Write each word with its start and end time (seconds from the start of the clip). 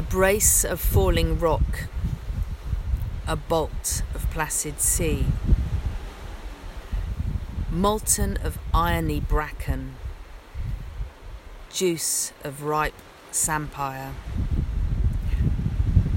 A 0.00 0.02
brace 0.02 0.64
of 0.64 0.80
falling 0.80 1.38
rock, 1.38 1.84
a 3.26 3.36
bolt 3.36 4.00
of 4.14 4.30
placid 4.30 4.80
sea, 4.80 5.26
molten 7.70 8.38
of 8.38 8.58
irony 8.72 9.20
bracken, 9.20 9.96
juice 11.70 12.32
of 12.42 12.62
ripe 12.62 12.94
samphire, 13.30 14.14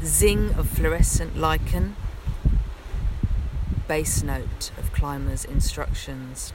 zing 0.01 0.53
of 0.53 0.69
fluorescent 0.69 1.37
lichen, 1.37 1.97
bass 3.89 4.23
note 4.23 4.71
of 4.77 4.93
climber's 4.93 5.43
instructions, 5.43 6.53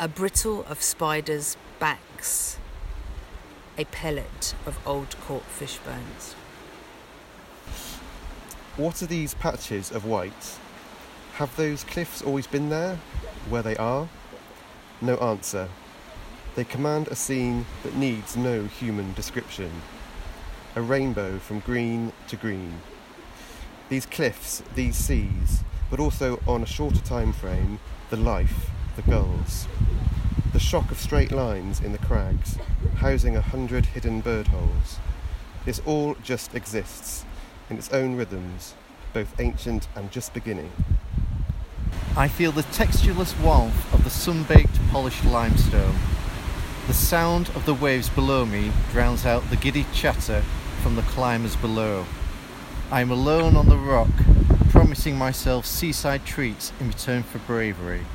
a 0.00 0.08
brittle 0.08 0.64
of 0.68 0.82
spiders' 0.82 1.56
backs, 1.78 2.58
a 3.78 3.84
pellet 3.86 4.54
of 4.64 4.78
old 4.86 5.14
caught 5.20 5.44
fish 5.44 5.76
bones. 5.78 6.34
What 8.76 9.02
are 9.02 9.06
these 9.06 9.34
patches 9.34 9.90
of 9.90 10.04
white? 10.04 10.58
Have 11.34 11.54
those 11.56 11.84
cliffs 11.84 12.22
always 12.22 12.46
been 12.46 12.70
there, 12.70 12.98
where 13.50 13.62
they 13.62 13.76
are? 13.76 14.08
No 15.00 15.16
answer. 15.16 15.68
They 16.54 16.64
command 16.64 17.08
a 17.08 17.16
scene 17.16 17.66
that 17.82 17.96
needs 17.96 18.36
no 18.36 18.64
human 18.64 19.12
description. 19.12 19.70
A 20.74 20.80
rainbow 20.80 21.38
from 21.38 21.60
green 21.60 22.12
to 22.28 22.36
green. 22.36 22.80
These 23.90 24.06
cliffs, 24.06 24.62
these 24.74 24.96
seas, 24.96 25.62
but 25.90 26.00
also 26.00 26.40
on 26.46 26.62
a 26.62 26.66
shorter 26.66 27.00
time 27.00 27.34
frame, 27.34 27.78
the 28.08 28.16
life, 28.16 28.70
the 28.96 29.02
gulls. 29.02 29.66
The 30.56 30.60
shock 30.60 30.90
of 30.90 30.98
straight 30.98 31.32
lines 31.32 31.82
in 31.82 31.92
the 31.92 31.98
crags, 31.98 32.56
housing 32.96 33.36
a 33.36 33.42
hundred 33.42 33.84
hidden 33.84 34.22
bird 34.22 34.46
holes. 34.46 34.96
This 35.66 35.82
all 35.84 36.14
just 36.22 36.54
exists, 36.54 37.26
in 37.68 37.76
its 37.76 37.92
own 37.92 38.16
rhythms, 38.16 38.72
both 39.12 39.38
ancient 39.38 39.86
and 39.94 40.10
just 40.10 40.32
beginning. 40.32 40.72
I 42.16 42.28
feel 42.28 42.52
the 42.52 42.62
textureless 42.62 43.38
warmth 43.38 43.92
of 43.92 44.02
the 44.02 44.08
sun-baked 44.08 44.80
polished 44.90 45.26
limestone. 45.26 45.96
The 46.86 46.94
sound 46.94 47.50
of 47.50 47.66
the 47.66 47.74
waves 47.74 48.08
below 48.08 48.46
me 48.46 48.72
drowns 48.92 49.26
out 49.26 49.50
the 49.50 49.56
giddy 49.56 49.84
chatter 49.92 50.40
from 50.82 50.96
the 50.96 51.02
climbers 51.02 51.56
below. 51.56 52.06
I 52.90 53.02
am 53.02 53.10
alone 53.10 53.56
on 53.56 53.68
the 53.68 53.76
rock, 53.76 54.08
promising 54.70 55.18
myself 55.18 55.66
seaside 55.66 56.24
treats 56.24 56.72
in 56.80 56.88
return 56.88 57.24
for 57.24 57.40
bravery. 57.40 58.06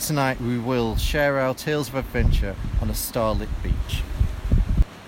Tonight 0.00 0.40
we 0.40 0.58
will 0.58 0.96
share 0.96 1.38
our 1.40 1.54
tales 1.54 1.88
of 1.88 1.94
adventure 1.94 2.54
on 2.80 2.90
a 2.90 2.94
starlit 2.94 3.48
beach. 3.62 4.02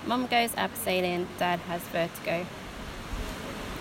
Mum 0.07 0.27
goes 0.27 0.51
abseiling, 0.53 1.27
Dad 1.39 1.61
has 1.61 1.83
vertigo. 1.83 2.47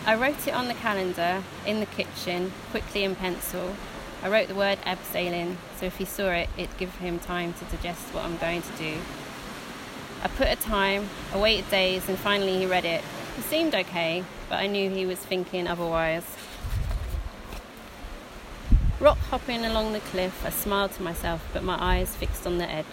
I 0.05 0.15
wrote 0.15 0.47
it 0.47 0.53
on 0.53 0.67
the 0.67 0.73
calendar, 0.73 1.43
in 1.65 1.79
the 1.79 1.85
kitchen, 1.85 2.51
quickly 2.71 3.03
in 3.03 3.15
pencil, 3.15 3.75
I 4.21 4.29
wrote 4.29 4.47
the 4.47 4.55
word 4.55 4.79
abseiling, 4.81 5.55
so 5.79 5.85
if 5.85 5.97
he 5.97 6.05
saw 6.05 6.29
it, 6.29 6.49
it'd 6.57 6.77
give 6.77 6.93
him 6.95 7.19
time 7.19 7.53
to 7.53 7.65
digest 7.65 8.13
what 8.13 8.25
I'm 8.25 8.37
going 8.37 8.61
to 8.61 8.71
do. 8.77 8.97
I 10.23 10.27
put 10.27 10.47
a 10.47 10.55
time, 10.55 11.07
I 11.33 11.37
waited 11.37 11.69
days, 11.69 12.09
and 12.09 12.17
finally 12.17 12.57
he 12.57 12.65
read 12.65 12.83
it. 12.83 13.03
He 13.35 13.43
seemed 13.43 13.75
okay, 13.75 14.23
but 14.49 14.55
I 14.55 14.67
knew 14.67 14.89
he 14.89 15.05
was 15.05 15.19
thinking 15.19 15.67
otherwise. 15.67 16.25
Rock 18.99 19.19
hopping 19.29 19.63
along 19.63 19.93
the 19.93 19.99
cliff, 19.99 20.43
I 20.43 20.49
smiled 20.49 20.91
to 20.93 21.03
myself, 21.03 21.47
but 21.53 21.63
my 21.63 21.77
eyes 21.79 22.15
fixed 22.15 22.47
on 22.47 22.57
the 22.57 22.67
edge. 22.67 22.85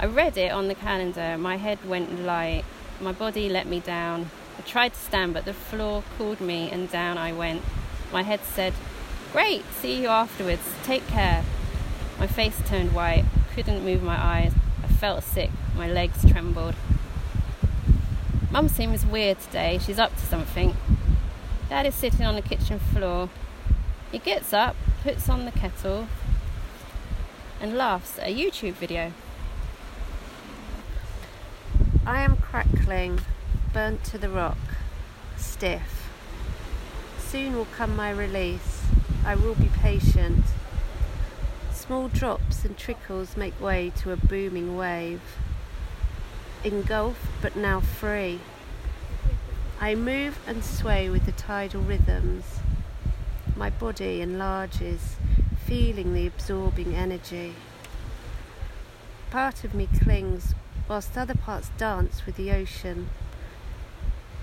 I 0.00 0.06
read 0.06 0.36
it 0.36 0.50
on 0.50 0.66
the 0.66 0.74
calendar, 0.74 1.38
my 1.38 1.56
head 1.56 1.78
went 1.86 2.22
light, 2.22 2.64
my 3.00 3.12
body 3.12 3.48
let 3.48 3.68
me 3.68 3.78
down. 3.78 4.30
I 4.58 4.62
tried 4.62 4.94
to 4.94 4.98
stand, 4.98 5.32
but 5.32 5.44
the 5.44 5.54
floor 5.54 6.02
called 6.18 6.40
me, 6.40 6.68
and 6.72 6.90
down 6.90 7.18
I 7.18 7.32
went. 7.32 7.62
My 8.12 8.22
head 8.22 8.40
said, 8.42 8.74
Great, 9.32 9.62
see 9.80 10.02
you 10.02 10.08
afterwards. 10.08 10.62
Take 10.82 11.06
care. 11.06 11.44
My 12.18 12.26
face 12.26 12.60
turned 12.66 12.92
white. 12.92 13.24
Couldn't 13.54 13.84
move 13.84 14.02
my 14.02 14.20
eyes. 14.20 14.52
I 14.82 14.88
felt 14.88 15.22
sick. 15.22 15.50
My 15.76 15.88
legs 15.88 16.28
trembled. 16.28 16.74
Mum 18.50 18.68
seems 18.68 19.06
weird 19.06 19.38
today. 19.38 19.78
She's 19.78 20.00
up 20.00 20.12
to 20.16 20.26
something. 20.26 20.76
Dad 21.68 21.86
is 21.86 21.94
sitting 21.94 22.26
on 22.26 22.34
the 22.34 22.42
kitchen 22.42 22.80
floor. 22.80 23.28
He 24.10 24.18
gets 24.18 24.52
up, 24.52 24.74
puts 25.04 25.28
on 25.28 25.44
the 25.44 25.52
kettle, 25.52 26.08
and 27.60 27.76
laughs 27.76 28.18
at 28.18 28.28
a 28.28 28.34
YouTube 28.34 28.72
video. 28.72 29.12
I 32.04 32.22
am 32.22 32.36
crackling, 32.36 33.20
burnt 33.72 34.02
to 34.04 34.18
the 34.18 34.28
rock, 34.28 34.58
stiff. 35.36 36.08
Soon 37.18 37.54
will 37.54 37.66
come 37.76 37.94
my 37.94 38.10
release. 38.10 38.82
I 39.24 39.36
will 39.36 39.54
be 39.54 39.68
patient. 39.68 40.44
Small 41.72 42.08
drops 42.08 42.64
and 42.64 42.76
trickles 42.76 43.36
make 43.36 43.60
way 43.60 43.92
to 43.98 44.10
a 44.10 44.16
booming 44.16 44.76
wave. 44.76 45.22
Engulfed 46.64 47.28
but 47.40 47.54
now 47.54 47.78
free. 47.78 48.40
I 49.80 49.94
move 49.94 50.40
and 50.48 50.64
sway 50.64 51.08
with 51.08 51.26
the 51.26 51.32
tidal 51.32 51.82
rhythms. 51.82 52.58
My 53.60 53.68
body 53.68 54.22
enlarges, 54.22 55.16
feeling 55.66 56.14
the 56.14 56.26
absorbing 56.26 56.94
energy. 56.94 57.54
Part 59.30 59.64
of 59.64 59.74
me 59.74 59.86
clings 60.02 60.54
whilst 60.88 61.14
other 61.14 61.34
parts 61.34 61.70
dance 61.76 62.24
with 62.24 62.36
the 62.36 62.52
ocean, 62.52 63.10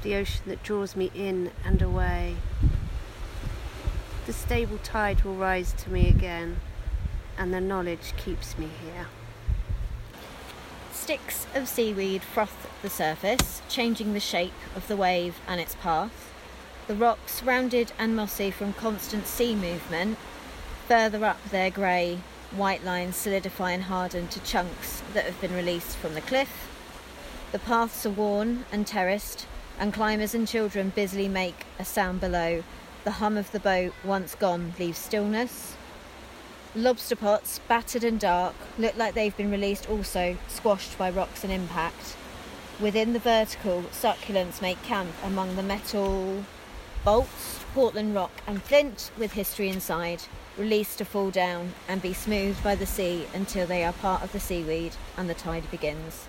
the 0.04 0.14
ocean 0.14 0.44
that 0.46 0.62
draws 0.62 0.96
me 0.96 1.12
in 1.16 1.50
and 1.66 1.82
away 1.82 2.36
the 4.28 4.34
stable 4.34 4.78
tide 4.84 5.24
will 5.24 5.34
rise 5.34 5.74
to 5.74 5.90
me 5.90 6.10
again, 6.10 6.58
and 7.40 7.52
the 7.52 7.60
knowledge 7.60 8.14
keeps 8.18 8.56
me 8.56 8.70
here. 8.84 9.08
Sticks 10.92 11.48
of 11.56 11.68
seaweed 11.68 12.22
froth 12.22 12.70
the 12.84 12.90
surface, 12.90 13.64
changing 13.68 14.14
the 14.14 14.20
shape 14.20 14.54
of 14.76 14.88
the 14.88 14.96
wave 14.96 15.40
and 15.48 15.60
its 15.60 15.74
path. 15.74 16.37
The 16.88 16.96
rocks, 16.96 17.44
rounded 17.44 17.92
and 18.00 18.16
mossy 18.16 18.50
from 18.50 18.72
constant 18.72 19.28
sea 19.28 19.56
movement, 19.56 20.18
further 20.88 21.25
up 21.25 21.44
their 21.50 21.70
grey, 21.70 22.20
white 22.56 22.86
lines 22.86 23.18
solidify 23.18 23.72
and 23.72 23.84
harden 23.84 24.30
to 24.30 24.40
chunks 24.40 25.03
that 25.14 25.25
have 25.25 25.42
been 25.42 25.53
released 25.53 25.98
from 25.98 26.14
the 26.14 26.22
cliff. 26.22 26.70
The 27.52 27.59
paths 27.59 28.06
are 28.06 28.09
worn 28.09 28.64
and 28.72 28.88
terraced, 28.88 29.48
and 29.78 29.94
climbers 29.94 30.34
and 30.34 30.48
children 30.48 30.94
busily 30.96 31.28
make 31.28 31.66
a 31.78 31.84
sound 31.84 32.22
below 32.22 32.64
the 33.04 33.12
hum 33.12 33.36
of 33.36 33.52
the 33.52 33.59
boat, 33.59 33.94
once 34.06 34.34
gone, 34.36 34.74
leaves 34.80 34.98
stillness. 34.98 35.75
Lobster 36.74 37.18
pots, 37.18 37.59
battered 37.68 38.06
and 38.06 38.18
dark, 38.18 38.56
look 38.78 38.96
like 38.96 39.14
they've 39.14 39.36
been 39.36 39.52
released 39.52 39.90
also, 39.90 40.38
squashed 40.48 40.98
by 40.98 41.09
rocks 41.09 41.44
and 41.44 41.52
impact. 41.52 42.16
Within 42.80 43.12
the 43.12 43.19
vertical, 43.19 43.84
succulents 43.92 44.62
make 44.62 44.81
camp 44.84 45.12
among 45.22 45.58
the 45.58 45.64
metal 45.64 46.46
bolts, 47.07 47.63
Portland 47.73 48.13
rock, 48.13 48.31
and 48.47 48.62
flint 48.62 49.12
with 49.18 49.31
history 49.31 49.69
inside, 49.69 50.22
released 50.57 50.97
to 50.97 51.06
fall 51.06 51.31
down 51.31 51.73
and 51.88 52.01
be 52.01 52.12
smoothed 52.12 52.62
by 52.62 52.75
the 52.75 52.85
sea 52.85 53.25
until 53.34 53.66
they 53.66 53.85
are 53.85 53.94
part 53.94 54.22
of 54.22 54.34
the 54.34 54.40
seaweed 54.41 54.91
and 55.16 55.29
the 55.29 55.34
tide 55.34 55.72
begins. 55.72 56.28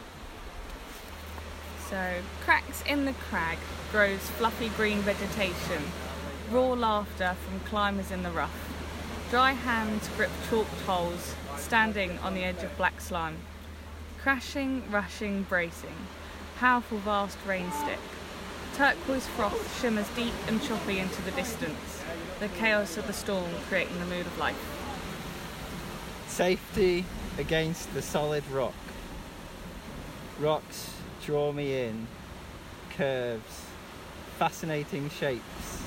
So, 1.90 2.20
cracks 2.44 2.84
in 2.86 3.06
the 3.06 3.12
crag 3.12 3.58
grows 3.90 4.20
fluffy 4.20 4.68
green 4.68 5.00
vegetation 5.00 5.82
raw 6.48 6.74
laughter 6.74 7.34
from 7.44 7.58
climbers 7.68 8.12
in 8.12 8.22
the 8.22 8.30
rough. 8.30 8.72
Dry 9.30 9.54
hands 9.54 10.08
grip 10.16 10.30
chalked 10.48 10.80
holes, 10.82 11.34
standing 11.56 12.20
on 12.20 12.36
the 12.36 12.44
edge 12.44 12.62
of 12.62 12.76
black 12.76 13.00
slime. 13.00 13.38
Crashing, 14.22 14.84
rushing, 14.92 15.42
bracing. 15.42 16.06
Powerful, 16.56 16.98
vast 16.98 17.36
rain 17.44 17.68
stick. 17.72 17.98
Turquoise 18.78 19.26
froth 19.26 19.80
shimmers 19.80 20.08
deep 20.10 20.32
and 20.46 20.62
choppy 20.62 21.00
into 21.00 21.20
the 21.22 21.32
distance, 21.32 22.04
the 22.38 22.46
chaos 22.46 22.96
of 22.96 23.08
the 23.08 23.12
storm 23.12 23.50
creating 23.68 23.98
the 23.98 24.04
mood 24.04 24.24
of 24.24 24.38
life. 24.38 24.56
Safety 26.28 27.04
against 27.38 27.92
the 27.92 28.00
solid 28.00 28.48
rock. 28.52 28.76
Rocks 30.38 30.94
draw 31.26 31.50
me 31.50 31.86
in, 31.86 32.06
curves, 32.90 33.64
fascinating 34.38 35.10
shapes, 35.10 35.82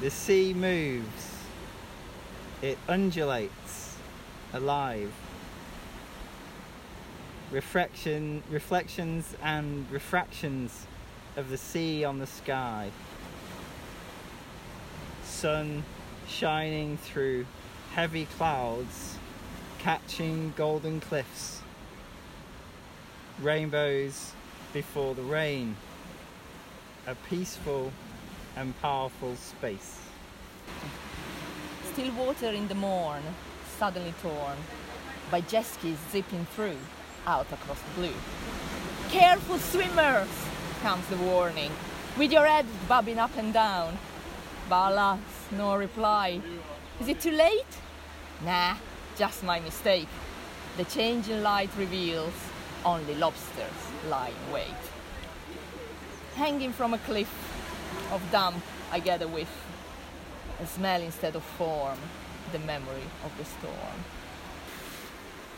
the 0.00 0.10
sea 0.12 0.54
moves, 0.54 1.34
it 2.62 2.78
undulates, 2.88 3.96
alive. 4.52 5.12
Reflection, 7.56 8.42
reflections 8.50 9.34
and 9.42 9.90
refractions 9.90 10.86
of 11.38 11.48
the 11.48 11.56
sea 11.56 12.04
on 12.04 12.18
the 12.18 12.26
sky. 12.26 12.90
Sun 15.24 15.82
shining 16.28 16.98
through 16.98 17.46
heavy 17.94 18.26
clouds, 18.36 19.16
catching 19.78 20.52
golden 20.54 21.00
cliffs. 21.00 21.62
rainbows 23.40 24.32
before 24.74 25.14
the 25.14 25.22
rain, 25.22 25.76
a 27.06 27.14
peaceful 27.30 27.90
and 28.54 28.78
powerful 28.82 29.34
space. 29.36 30.00
Still 31.94 32.12
water 32.16 32.50
in 32.50 32.68
the 32.68 32.74
morn, 32.74 33.22
suddenly 33.78 34.12
torn 34.20 34.58
by 35.30 35.40
jet 35.40 35.64
skis 35.64 35.96
zipping 36.12 36.44
through, 36.54 36.76
out 37.26 37.50
across 37.52 37.80
the 37.80 38.00
blue. 38.00 38.14
Careful 39.10 39.58
swimmers, 39.58 40.28
comes 40.82 41.06
the 41.08 41.16
warning, 41.16 41.70
with 42.16 42.32
your 42.32 42.46
head 42.46 42.66
bobbing 42.88 43.18
up 43.18 43.36
and 43.36 43.52
down. 43.52 43.98
But 44.68 44.92
alas, 44.92 45.20
no 45.52 45.76
reply. 45.76 46.40
Is 47.00 47.08
it 47.08 47.20
too 47.20 47.32
late? 47.32 47.72
Nah, 48.44 48.76
just 49.16 49.44
my 49.44 49.60
mistake. 49.60 50.08
The 50.76 50.84
changing 50.84 51.42
light 51.42 51.70
reveals 51.76 52.34
only 52.84 53.14
lobsters 53.14 53.80
lie 54.08 54.28
in 54.28 54.52
wait. 54.52 54.82
Hanging 56.34 56.72
from 56.72 56.94
a 56.94 56.98
cliff 56.98 57.32
of 58.12 58.22
damp, 58.30 58.62
I 58.92 59.00
get 59.00 59.22
a 59.22 59.28
whiff. 59.28 59.64
A 60.60 60.66
smell 60.66 61.02
instead 61.02 61.34
of 61.36 61.42
form, 61.42 61.98
the 62.52 62.58
memory 62.60 63.08
of 63.24 63.36
the 63.38 63.44
storm. 63.44 64.04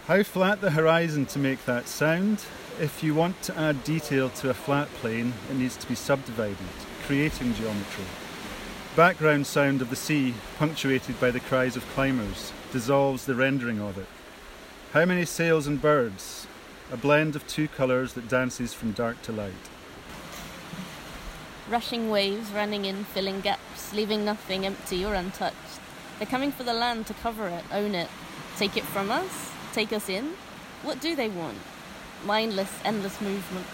How 0.08 0.22
flat 0.22 0.62
the 0.62 0.70
horizon 0.70 1.26
to 1.26 1.38
make 1.38 1.66
that 1.66 1.86
sound? 1.86 2.42
If 2.80 3.02
you 3.02 3.14
want 3.14 3.42
to 3.42 3.58
add 3.58 3.84
detail 3.84 4.30
to 4.30 4.48
a 4.48 4.54
flat 4.54 4.88
plane, 4.94 5.34
it 5.50 5.56
needs 5.56 5.76
to 5.76 5.86
be 5.86 5.94
subdivided, 5.94 6.56
creating 7.04 7.52
geometry. 7.52 8.06
Background 8.96 9.46
sound 9.46 9.82
of 9.82 9.90
the 9.90 9.96
sea, 9.96 10.32
punctuated 10.58 11.20
by 11.20 11.30
the 11.30 11.40
cries 11.40 11.76
of 11.76 11.86
climbers, 11.90 12.54
dissolves 12.72 13.26
the 13.26 13.34
rendering 13.34 13.82
of 13.82 13.98
it. 13.98 14.06
How 14.94 15.04
many 15.04 15.26
sails 15.26 15.66
and 15.66 15.78
birds? 15.78 16.46
A 16.90 16.96
blend 16.96 17.36
of 17.36 17.46
two 17.46 17.68
colours 17.68 18.14
that 18.14 18.30
dances 18.30 18.72
from 18.72 18.92
dark 18.92 19.20
to 19.24 19.32
light. 19.32 19.52
Rushing 21.68 22.08
waves 22.08 22.50
running 22.50 22.86
in, 22.86 23.04
filling 23.04 23.42
gaps, 23.42 23.92
leaving 23.92 24.24
nothing 24.24 24.64
empty 24.64 25.04
or 25.04 25.12
untouched. 25.12 25.80
They're 26.16 26.26
coming 26.26 26.50
for 26.50 26.62
the 26.62 26.72
land 26.72 27.06
to 27.08 27.12
cover 27.12 27.46
it, 27.48 27.64
own 27.70 27.94
it. 27.94 28.08
Take 28.56 28.78
it 28.78 28.84
from 28.84 29.10
us? 29.10 29.52
Take 29.78 29.92
us 29.92 30.08
in? 30.08 30.32
What 30.82 31.00
do 31.00 31.14
they 31.14 31.28
want? 31.28 31.58
Mindless, 32.26 32.80
endless 32.84 33.20
movement. 33.20 33.64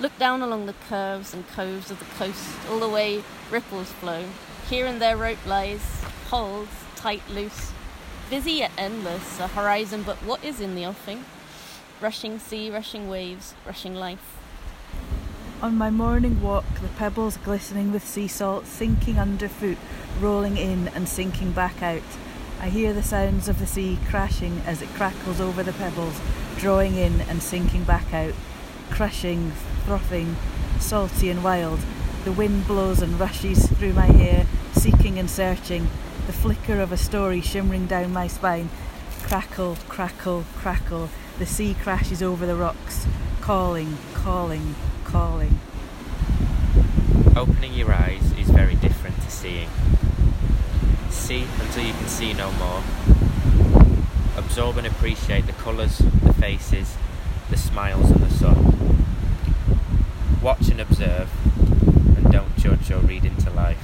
Look 0.00 0.18
down 0.18 0.40
along 0.40 0.64
the 0.64 0.74
curves 0.88 1.34
and 1.34 1.46
coves 1.48 1.90
of 1.90 1.98
the 1.98 2.06
coast, 2.16 2.48
all 2.70 2.78
the 2.78 2.88
way 2.88 3.22
ripples 3.50 3.92
flow. 3.92 4.24
Here 4.70 4.86
and 4.86 5.02
there 5.02 5.18
rope 5.18 5.44
lies, 5.44 5.82
holds, 6.30 6.70
tight, 6.96 7.20
loose. 7.28 7.72
Busy 8.30 8.52
yet 8.52 8.70
endless, 8.78 9.38
a 9.38 9.48
horizon, 9.48 10.02
but 10.02 10.16
what 10.24 10.42
is 10.42 10.62
in 10.62 10.74
the 10.74 10.86
offing? 10.86 11.26
Rushing 12.00 12.38
sea, 12.38 12.70
rushing 12.70 13.10
waves, 13.10 13.52
rushing 13.66 13.94
life. 13.94 14.38
On 15.60 15.76
my 15.76 15.90
morning 15.90 16.40
walk, 16.40 16.64
the 16.80 16.88
pebbles 16.88 17.36
glistening 17.36 17.92
with 17.92 18.08
sea 18.08 18.28
salt, 18.28 18.64
sinking 18.66 19.18
underfoot, 19.18 19.76
rolling 20.20 20.56
in 20.56 20.88
and 20.88 21.06
sinking 21.06 21.52
back 21.52 21.82
out. 21.82 22.00
I 22.62 22.68
hear 22.68 22.92
the 22.92 23.02
sounds 23.02 23.48
of 23.48 23.58
the 23.58 23.66
sea 23.66 23.98
crashing 24.08 24.62
as 24.64 24.82
it 24.82 24.88
crackles 24.90 25.40
over 25.40 25.64
the 25.64 25.72
pebbles, 25.72 26.20
drawing 26.58 26.94
in 26.94 27.20
and 27.22 27.42
sinking 27.42 27.82
back 27.82 28.14
out, 28.14 28.34
crushing, 28.88 29.50
frothing, 29.84 30.36
salty 30.78 31.28
and 31.28 31.42
wild. 31.42 31.80
The 32.24 32.30
wind 32.30 32.68
blows 32.68 33.02
and 33.02 33.18
rushes 33.18 33.66
through 33.66 33.94
my 33.94 34.06
hair, 34.06 34.46
seeking 34.74 35.18
and 35.18 35.28
searching, 35.28 35.88
the 36.28 36.32
flicker 36.32 36.78
of 36.78 36.92
a 36.92 36.96
story 36.96 37.40
shimmering 37.40 37.86
down 37.86 38.12
my 38.12 38.28
spine. 38.28 38.68
Crackle, 39.22 39.76
crackle, 39.88 40.44
crackle, 40.54 41.10
the 41.40 41.46
sea 41.46 41.74
crashes 41.74 42.22
over 42.22 42.46
the 42.46 42.54
rocks, 42.54 43.08
calling, 43.40 43.98
calling, 44.14 44.76
calling. 45.04 45.58
Opening 47.34 47.74
your 47.74 47.92
eyes 47.92 48.32
is 48.38 48.48
very 48.50 48.76
different 48.76 49.20
to 49.20 49.30
seeing. 49.32 49.68
See 51.12 51.46
until 51.60 51.84
you 51.84 51.92
can 51.92 52.08
see 52.08 52.32
no 52.32 52.50
more. 52.52 52.82
Absorb 54.36 54.78
and 54.78 54.86
appreciate 54.86 55.46
the 55.46 55.52
colours, 55.52 55.98
the 55.98 56.32
faces, 56.34 56.96
the 57.48 57.56
smiles 57.56 58.10
and 58.10 58.20
the 58.20 58.30
sun. 58.30 59.04
Watch 60.42 60.68
and 60.68 60.80
observe, 60.80 61.30
and 62.16 62.32
don't 62.32 62.56
judge 62.56 62.90
or 62.90 62.98
read 62.98 63.24
into 63.24 63.50
life. 63.50 63.82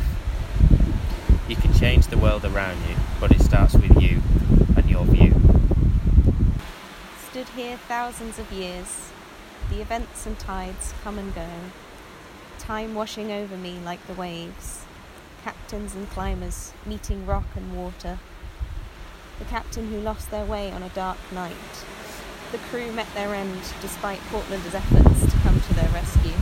You 1.49 1.57
can 1.57 1.73
change 1.75 2.09
the 2.09 2.19
world 2.19 2.45
around 2.45 2.79
you, 2.89 2.97
but 3.21 3.31
it 3.31 3.41
starts 3.41 3.75
with 3.75 4.03
you 4.03 4.21
and 4.77 4.91
your 4.91 5.05
view. 5.05 5.35
Stood 7.31 7.49
here 7.51 7.77
thousands 7.77 8.39
of 8.39 8.51
years, 8.51 9.11
the 9.71 9.81
events 9.81 10.27
and 10.27 10.39
tides 10.39 10.93
come 11.05 11.19
and 11.19 11.35
go, 11.35 11.49
time 12.59 12.95
washing 12.95 13.31
over 13.31 13.57
me 13.57 13.79
like 13.85 14.05
the 14.07 14.15
waves, 14.15 14.85
captains 15.69 15.95
and 15.95 16.09
climbers 16.09 16.73
meeting 16.87 17.27
rock 17.27 17.45
and 17.55 17.77
water, 17.77 18.19
the 19.39 19.45
captain 19.45 19.87
who 19.91 20.01
lost 20.01 20.31
their 20.31 20.47
way 20.47 20.73
on 20.73 20.83
a 20.83 20.89
dark 20.91 21.19
night, 21.31 21.53
the 22.53 22.59
crew 22.71 22.91
met 22.93 23.07
their 23.13 23.35
end 23.35 23.61
despite 23.83 24.19
Portlanders' 24.31 24.73
efforts 24.73 25.31
to 25.31 25.39
come 25.41 25.61
to 25.61 25.75
their 25.75 25.91
rescue, 25.91 26.33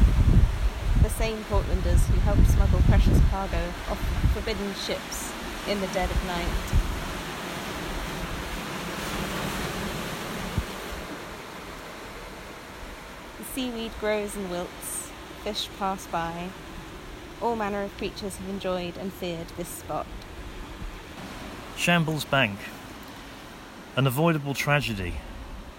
the 1.02 1.10
same 1.10 1.42
Portlanders 1.50 2.06
who 2.06 2.20
helped 2.20 2.46
smuggle 2.50 2.78
precious 2.86 3.20
cargo 3.28 3.60
off 3.90 3.98
forbidden 4.32 4.72
ships 4.74 5.32
in 5.68 5.80
the 5.80 5.88
dead 5.88 6.08
of 6.08 6.24
night. 6.26 6.46
The 13.38 13.44
seaweed 13.52 13.90
grows 13.98 14.36
and 14.36 14.48
wilts, 14.52 15.10
fish 15.42 15.68
pass 15.80 16.06
by. 16.06 16.50
All 17.42 17.54
manner 17.54 17.82
of 17.82 17.96
creatures 17.98 18.36
have 18.36 18.48
enjoyed 18.48 18.96
and 18.96 19.12
feared 19.12 19.48
this 19.56 19.68
spot. 19.68 20.06
Shambles 21.76 22.24
Bank. 22.24 22.58
An 23.94 24.06
avoidable 24.06 24.54
tragedy. 24.54 25.14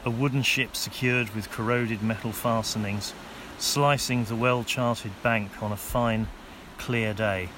A 0.06 0.10
wooden 0.12 0.44
ship 0.44 0.76
secured 0.76 1.34
with 1.34 1.50
corroded 1.50 2.04
metal 2.04 2.32
fastenings, 2.32 3.14
slicing 3.58 4.26
the 4.26 4.36
well 4.36 4.64
charted 4.64 5.12
bank 5.24 5.62
on 5.62 5.72
a 5.72 5.76
fine, 5.76 6.28
clear 6.78 7.14
day, 7.14 7.50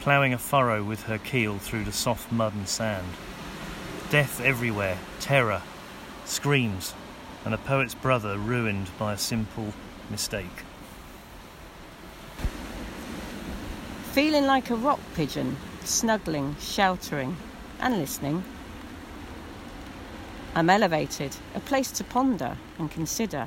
ploughing 0.00 0.34
a 0.34 0.38
furrow 0.38 0.84
with 0.84 1.04
her 1.04 1.18
keel 1.18 1.58
through 1.58 1.84
the 1.84 1.92
soft 1.92 2.30
mud 2.30 2.54
and 2.54 2.68
sand. 2.68 3.08
Death 4.10 4.40
everywhere, 4.40 4.98
terror, 5.18 5.62
screams, 6.26 6.94
and 7.44 7.54
a 7.54 7.58
poet's 7.58 7.94
brother 7.94 8.36
ruined 8.36 8.90
by 8.98 9.14
a 9.14 9.18
simple 9.18 9.72
mistake. 10.10 10.62
Feeling 14.16 14.46
like 14.46 14.70
a 14.70 14.74
rock 14.74 14.98
pigeon, 15.14 15.58
snuggling, 15.84 16.56
sheltering, 16.58 17.36
and 17.80 17.98
listening. 17.98 18.42
I'm 20.54 20.70
elevated, 20.70 21.36
a 21.54 21.60
place 21.60 21.90
to 21.90 22.02
ponder 22.02 22.56
and 22.78 22.90
consider, 22.90 23.46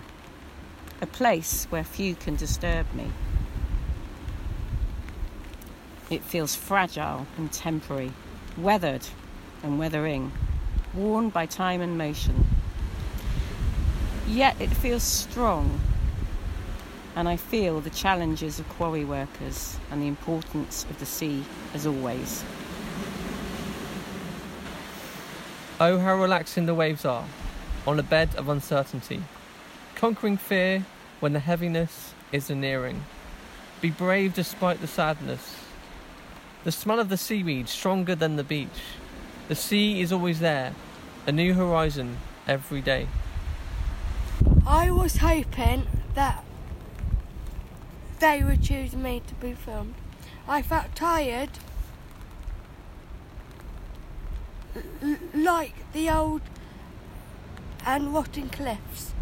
a 1.01 1.07
place 1.07 1.65
where 1.71 1.83
few 1.83 2.13
can 2.13 2.35
disturb 2.35 2.85
me. 2.93 3.07
It 6.11 6.23
feels 6.23 6.53
fragile 6.53 7.25
and 7.35 7.51
temporary, 7.51 8.13
weathered 8.55 9.07
and 9.63 9.79
weathering, 9.79 10.31
worn 10.93 11.29
by 11.29 11.47
time 11.47 11.81
and 11.81 11.97
motion. 11.97 12.45
Yet 14.27 14.55
it 14.61 14.69
feels 14.69 15.01
strong, 15.01 15.81
and 17.19 17.27
I 17.27 17.35
feel 17.35 17.81
the 17.81 17.89
challenges 17.89 18.59
of 18.59 18.69
quarry 18.69 19.03
workers 19.03 19.77
and 19.91 20.01
the 20.01 20.07
importance 20.07 20.85
of 20.89 20.99
the 20.99 21.05
sea 21.05 21.43
as 21.73 21.85
always. 21.85 22.45
Oh, 25.81 25.97
how 25.97 26.15
relaxing 26.15 26.65
the 26.65 26.73
waves 26.73 27.03
are 27.03 27.25
on 27.85 27.99
a 27.99 28.03
bed 28.03 28.29
of 28.38 28.47
uncertainty, 28.47 29.21
conquering 29.95 30.38
fear 30.38 30.85
when 31.19 31.33
the 31.33 31.41
heaviness 31.41 32.13
is 32.31 32.49
nearing. 32.49 33.03
Be 33.81 33.89
brave 33.89 34.33
despite 34.33 34.79
the 34.79 34.88
sadness. 34.88 35.57
The 36.63 36.71
smell 36.71 37.01
of 37.01 37.09
the 37.09 37.17
seaweed 37.17 37.67
stronger 37.67 38.15
than 38.15 38.38
the 38.38 38.45
beach. 38.45 38.95
The 39.49 39.55
sea 39.55 39.99
is 39.99 40.13
always 40.13 40.39
there, 40.39 40.73
a 41.27 41.33
new 41.33 41.53
horizon 41.53 42.15
every 42.47 42.79
day. 42.79 43.09
I 44.65 44.89
was 44.89 45.17
hoping 45.17 45.85
that 46.13 46.45
they 48.19 48.43
would 48.43 48.61
choose 48.61 48.95
me 48.95 49.21
to 49.27 49.35
be 49.35 49.53
filmed. 49.53 49.95
I 50.47 50.61
felt 50.61 50.95
tired, 50.95 51.49
l- 55.01 55.17
like 55.33 55.91
the 55.93 56.09
old 56.09 56.41
and 57.85 58.13
rotting 58.13 58.49
cliffs. 58.49 59.13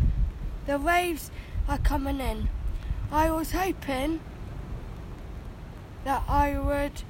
The 0.66 0.78
waves 0.78 1.32
are 1.68 1.78
coming 1.78 2.20
in. 2.20 2.50
I 3.12 3.30
was 3.32 3.52
hoping 3.52 4.20
that 6.04 6.24
I 6.28 6.58
would 6.58 7.04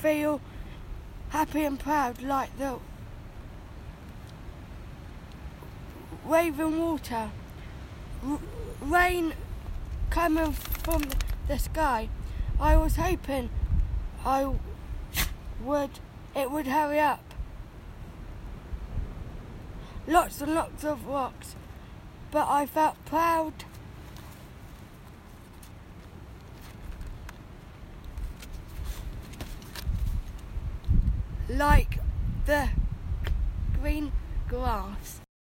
feel 0.00 0.40
happy 1.30 1.64
and 1.64 1.78
proud 1.78 2.22
like 2.22 2.56
the 2.58 2.78
waving 6.24 6.78
water, 6.78 7.30
r- 8.26 8.38
rain 8.80 9.34
coming 10.10 10.52
from 10.52 11.04
the 11.46 11.58
sky. 11.58 12.08
I 12.60 12.76
was 12.76 12.96
hoping 12.96 13.50
I 14.24 14.54
would 15.62 15.90
it 16.34 16.50
would 16.50 16.66
hurry 16.66 17.00
up. 17.00 17.22
Lots 20.06 20.40
and 20.40 20.54
lots 20.54 20.84
of 20.84 21.06
rocks, 21.06 21.54
but 22.30 22.48
I 22.48 22.66
felt 22.66 22.96
proud. 23.04 23.64
Like 31.48 31.98
the 32.46 32.68
green 33.80 34.12
grass. 34.48 35.20